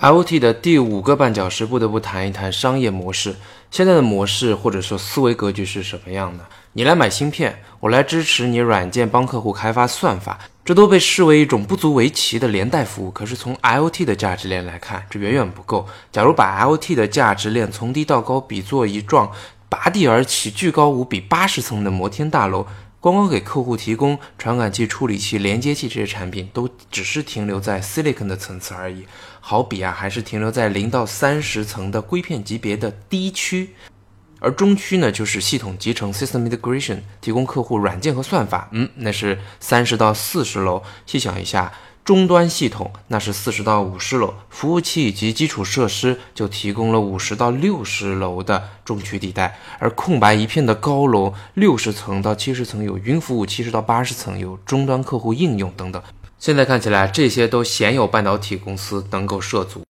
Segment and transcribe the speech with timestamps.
[0.00, 3.36] IOT 的第五个绊脚石，不得不谈一谈商业模式。
[3.70, 6.44] 现在的模式或者说思维格局是什么样的？
[6.72, 13.10] 你来买芯片，我来支持你软件，帮客户开发算法，这都被视为一种不足为奇的连带服务。
[13.10, 15.86] 可是从 IOT 的价值链来看，这远远不够。
[16.10, 19.30] 假如把 IOT 的价值链从低到高比作一幢
[19.68, 22.66] 拔地而起、巨高无比八十层的摩天大楼。
[23.00, 29.06] 光光给客户提供传感器、处理器、连接器这些产品，都只是停留在 silicon 的层次而已。
[29.40, 33.70] 好比啊，还是停留在零到三十层的硅片级别的低区，
[34.38, 38.68] 而中区呢，就是系统集成 system integration，提供客户软件和算法。
[38.72, 40.82] 嗯，那是三十到四十楼。
[41.06, 41.72] 细想一下。
[42.02, 56.02] 终端系统那是四十到五十楼，服务器以及基础设施就提供了五十到六十楼的中区地带，而空白一片的高楼，六十层到七十层有云服务，七十到八十层有终端客户应用等等。
[56.38, 59.78] 现在看起来，这些都鲜有半导体公司能够涉足。